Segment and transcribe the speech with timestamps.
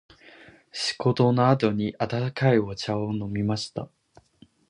[0.71, 3.87] 仕事の後に温かいお茶を飲みました。